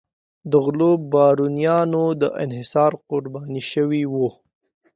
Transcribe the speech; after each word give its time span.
د 0.51 0.53
غلو 0.65 0.91
بارونیانو 1.11 2.03
د 2.21 2.23
انحصار 2.43 2.91
قرباني 3.09 3.63
شوي 3.71 4.03
وو. 4.13 4.27